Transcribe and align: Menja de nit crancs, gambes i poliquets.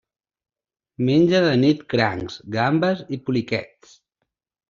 Menja 1.09 1.41
de 1.43 1.51
nit 1.65 1.83
crancs, 1.93 2.39
gambes 2.57 3.05
i 3.17 3.23
poliquets. 3.27 3.93